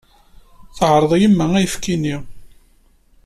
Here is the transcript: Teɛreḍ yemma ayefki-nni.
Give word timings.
Teɛreḍ 0.77 1.13
yemma 1.21 1.45
ayefki-nni. 1.53 2.15